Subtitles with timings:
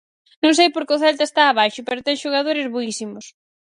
[0.43, 3.25] Non sei por que o Celta está abaixo, pero ten xogadores boísimos.